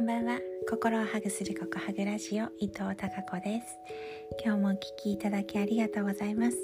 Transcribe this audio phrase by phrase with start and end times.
[0.00, 0.40] こんばんは。
[0.66, 3.76] 心をハグするココハグラジオ伊藤孝子です。
[4.42, 6.56] 今日もお聞きいただきありがとうございます。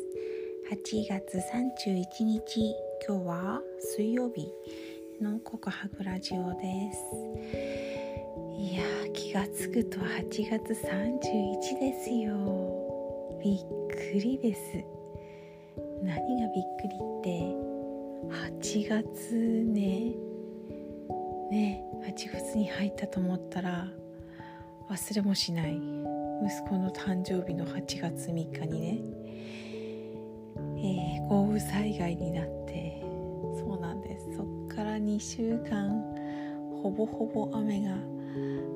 [0.73, 2.75] 8月31日
[3.07, 4.51] 今日は水曜日
[5.21, 6.99] のココハグラジオです。
[8.59, 8.83] いや
[9.13, 12.33] 気がつくと8月31ですよ。
[13.45, 14.83] びっくりです。
[16.03, 17.77] 何がびっくりって
[18.65, 20.15] 8月ね
[21.51, 23.89] ね8月に入ったと思ったら
[24.91, 25.75] 忘れもしない
[26.45, 28.99] 息子の誕生日の8月3日にね、
[30.79, 33.01] えー、豪雨災害になって
[33.59, 34.37] そうなんです。
[34.37, 35.91] そっから2週間
[36.83, 37.97] ほぼほぼ雨が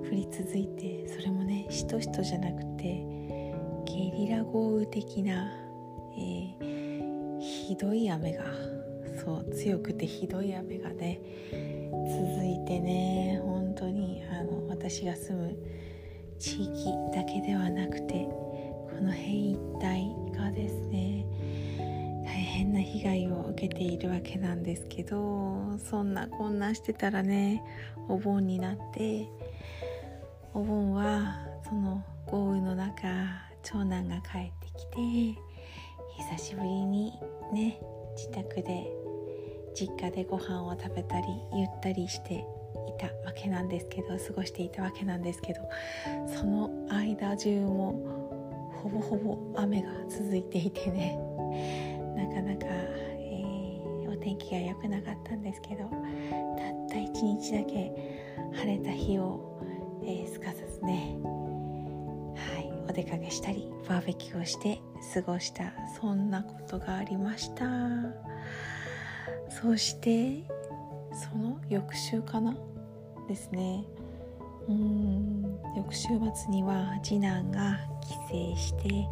[0.08, 3.04] 降り続いてそれもねしとしとじゃなくて
[3.84, 5.52] ゲリラ豪雨的な、
[6.16, 8.44] えー、ひどい雨が
[9.24, 15.56] そう強くてひどい雨がね続いてね本当にあの私が住む
[16.38, 21.26] 地域だけではなくてこの辺一帯がですね
[22.24, 27.62] 大変な被害を受けているわけなんですけどそんなこんなしてたらね
[28.08, 29.28] お盆になって
[30.54, 33.08] お盆はその豪雨の中
[33.62, 35.40] 長男が帰ってきて
[36.30, 37.12] 久しぶりに
[37.52, 37.80] ね
[38.16, 38.99] 自宅で
[39.80, 42.38] 実家でご飯を食べたりゆったりしてい
[42.98, 45.60] たわけなんですけど過ごしていたわけなんですけど
[46.28, 48.20] その間中も
[48.82, 51.18] ほぼほぼ雨が続いていてね
[52.14, 55.90] なかなか、えー、お天気が良くなかったんですけどたっ
[56.90, 57.90] た一日だけ
[58.52, 59.40] 晴れた日を、
[60.02, 61.16] えー、すかさずね
[62.36, 64.78] はいお出かけしたりバーベキューをして
[65.14, 67.64] 過ごしたそんなことがありました。
[69.50, 70.44] そして
[71.12, 72.56] その翌週かな？
[73.28, 73.84] ですね。
[74.68, 75.42] うん。
[75.76, 79.08] 翌週末には次男が帰省して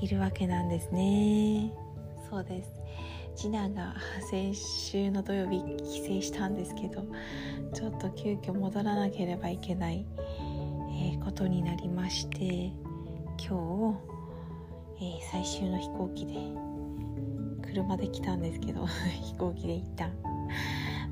[0.00, 1.72] いるわけなんですね。
[2.28, 2.72] そうです。
[3.34, 3.94] 次男が
[4.30, 7.04] 先週の土曜日帰省したんですけど
[7.74, 10.06] ちょっと急遽戻らなければいけない、
[11.12, 12.72] え、ことになりまして
[13.36, 13.92] 今
[14.98, 16.32] 日、えー、最終の飛行機で
[17.76, 18.86] 車で来たんですけど
[19.20, 20.10] 飛行機で一旦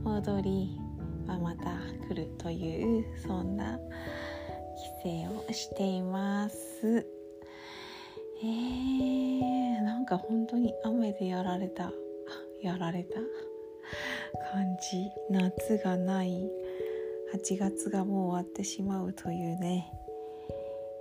[0.03, 0.81] 戻り、
[1.27, 1.65] まあ、また
[2.09, 3.79] 来るというそんな
[5.03, 7.07] 帰省をしています。
[8.43, 11.93] えー、なんか本当に雨でやられた。
[12.63, 13.21] やられた。
[14.51, 15.11] 感じ。
[15.31, 16.51] 夏がない。
[17.35, 19.93] 8月がもう終わってしまうというね、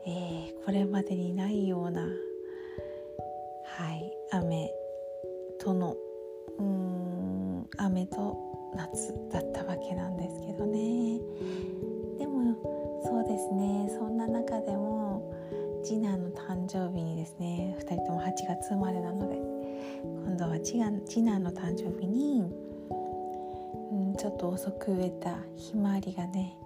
[0.06, 4.82] えー、これまでにないようなはい雨。
[5.63, 5.96] との
[6.59, 8.38] うん雨と
[8.75, 11.19] 夏だったわけなんですけどね。
[12.19, 12.56] でも
[13.06, 13.88] そうですね。
[13.97, 15.34] そんな中でも
[15.84, 19.35] 次男の誕生日にですね2人とも8月生まれなので
[20.25, 22.51] 今度は次次男の誕生日に、
[23.91, 26.57] うん、ちょっと遅く植えたひまわりがね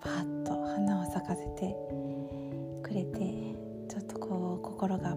[0.00, 1.74] パッと花を咲かせて
[2.82, 3.54] くれて
[3.88, 5.13] ちょっとこう心が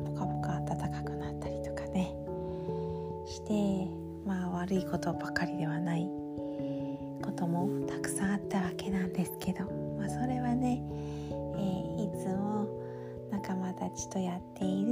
[4.67, 6.09] 悪いことばかりではない
[7.23, 9.63] こともたくさんあったわけなんですけど、
[9.97, 10.83] まあ、それはね、
[11.31, 12.67] えー、いつも
[13.31, 14.91] 仲間たちとやっている、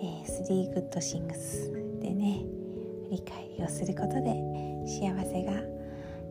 [0.00, 2.46] えー、3 Good Things でね
[3.04, 4.40] 振り返りをすることで
[4.86, 5.52] 幸せが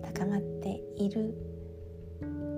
[0.01, 1.35] 高まっている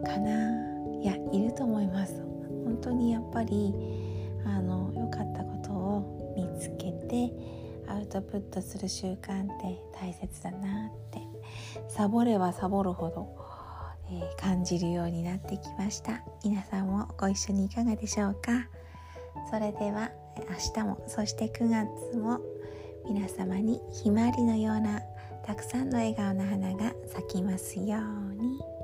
[0.06, 0.64] かな。
[1.02, 2.24] いやいると思います。
[2.64, 3.74] 本当にやっぱり
[4.46, 11.20] あの良かったことを見つけてアウトプットする習慣って大切だなって
[11.90, 13.36] サボればサボるほど、
[14.10, 18.68] えー、感じるようになってきました皆さんもご一緒にいかがでしょうか？
[19.50, 22.40] それでは明日もそして9月も
[23.08, 25.02] 皆様にひまわりのような
[25.46, 28.83] たくさんの笑顔の花が咲きますように。